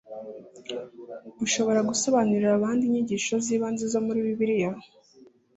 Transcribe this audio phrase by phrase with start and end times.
[1.45, 4.71] Ushobora gusobanurira abandi inyigisho z’ibanze zo muri Bibiliya